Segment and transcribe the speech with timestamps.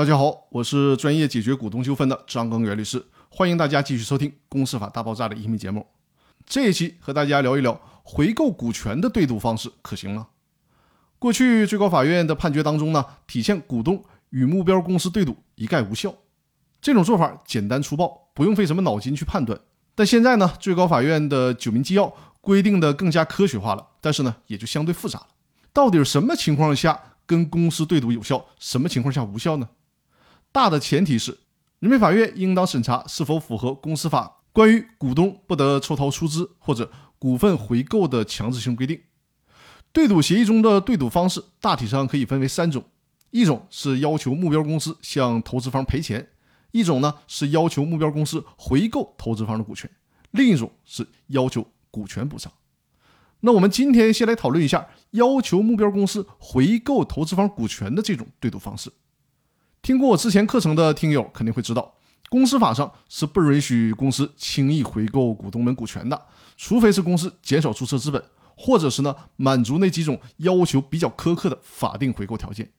[0.00, 5.86] 大家好，我是专业解决股东纠纷的张根源律师，欢迎大家继续收听《公司法大爆炸》的音频节目。
[6.46, 10.28] 这一期和大家聊一聊回购股权的对赌方式可行吗？
[11.18, 16.14] 过去最高法院的判决当中呢，体现股东与目标公司对赌一概无效，
[16.80, 19.60] 这种做法简单粗暴，不用费什么脑筋去判断。
[19.94, 22.10] 但现在呢，最高法院的九民纪要
[22.40, 25.26] 规定的更加科学化了，但是呢，也就相对复杂了。
[25.74, 29.68] 到底什么情况下跟公司对赌有效，什么情况下无效呢？
[30.52, 31.38] 大的前提是，
[31.78, 39.00] 人民法院应当审查是否符合公司法关于股东不得抽逃出资或者股份回购的强制性规定。
[39.92, 42.84] 对赌协议中的对赌方式大体上可以分为三种：
[43.30, 46.28] 一种是要求目标公司向投资方赔钱。
[46.72, 49.90] 一种呢是要求目标公司回购投资方的股权，
[50.30, 52.52] 另一种是要求股权补偿。
[53.40, 58.92] 那我们今天先来讨论一下要求目标公司回购投资方股权的这种对赌方式。
[59.90, 61.94] 听过我之前课程的听友肯定会知道，
[62.28, 68.22] 公司法上是不允许公司轻易回购股东们股权的，除非是公司减少注册资本，
[68.56, 72.70] 或者是呢满足那几种要求比较苛刻的法定回购条件。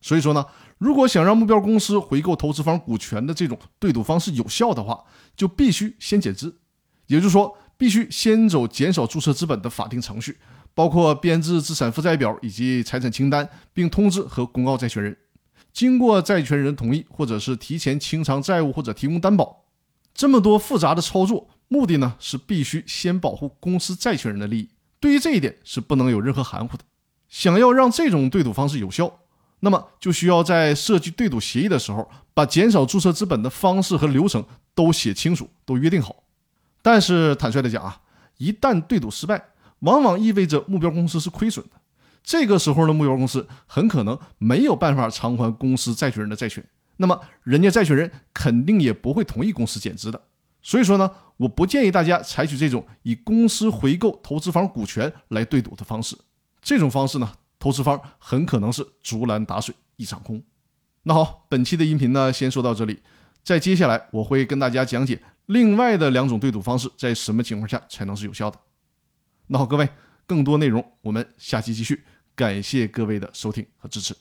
[0.00, 0.46] 所以说呢，
[0.78, 5.02] 如果想让目标公司回购投资方股权的这种对赌方式有效的话，
[5.34, 6.60] 就必须先减资，
[7.08, 10.38] 也就是说，必须先走减少注册资本的法定程序，
[10.72, 15.16] 包括编制资产负债表以及财产清单，并通知和公告债权人，
[15.72, 19.64] 经过债权人同意，或者是提前清偿债务或者提供担保，
[20.14, 24.68] 这么多复杂的操作，目的呢是必须先保护公司债权人的利益。
[24.98, 26.84] 对于这一点是不能有任何含糊的。
[27.28, 29.18] 想要让这种对赌方式有效。
[29.62, 34.42] 那么就需要在设计对赌协议的时候，把减少注册资本的方式和流程
[34.74, 36.24] 都写清楚，都约定好。
[36.80, 38.00] 但是坦率的讲啊，
[38.38, 39.48] 一旦对赌失败，
[39.80, 41.72] 往往意味着目标公司是亏损的。
[42.30, 46.64] 这个时候呢，目标公司很可能没有办法偿还公司债权人的债权，
[46.98, 50.22] 那么人家债权人肯定也不会同意公司减资的。
[50.62, 56.16] 所以说呢，我不建议大家采取这种以公司回购投资方股权来对赌的方式。
[56.62, 57.32] 这种方式呢。
[57.62, 60.42] 投资方很可能是竹篮打水一场空。
[61.02, 63.00] 那好，本期的音频呢，先说到这里。
[63.44, 68.58] 在接下来，我会跟大家讲解另外的两种对赌方式，在什么情况下才能是有效的。
[69.48, 69.86] 那好，各位，
[70.26, 72.02] 更多内容我们下期继续。
[72.40, 74.16] 感谢各位的收听和支持。